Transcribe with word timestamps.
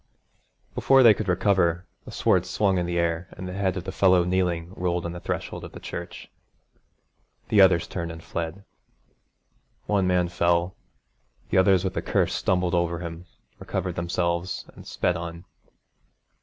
Before 0.73 1.03
they 1.03 1.13
could 1.13 1.27
recover, 1.27 1.85
the 2.05 2.11
sword 2.11 2.47
swung 2.47 2.79
in 2.79 2.89
air, 2.89 3.27
and 3.33 3.47
the 3.47 3.53
head 3.53 3.77
of 3.77 3.83
the 3.83 3.91
fellow 3.91 4.23
kneeling 4.23 4.73
rolled 4.75 5.05
on 5.05 5.11
the 5.11 5.19
threshold 5.19 5.63
of 5.63 5.73
the 5.73 5.79
church. 5.79 6.27
The 7.49 7.61
others 7.61 7.85
turned 7.87 8.11
and 8.11 8.23
fled. 8.23 8.63
One 9.85 10.07
man 10.07 10.27
fell, 10.29 10.75
the 11.51 11.59
others 11.59 11.83
with 11.83 11.95
a 11.97 12.01
curse 12.01 12.33
stumbled 12.33 12.73
over 12.73 12.97
him, 13.01 13.27
recovered 13.59 13.93
themselves, 13.93 14.65
and 14.73 14.87
sped 14.87 15.15
on. 15.15 15.45